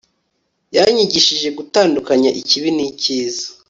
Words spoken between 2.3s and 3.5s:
icyiza n'ikibi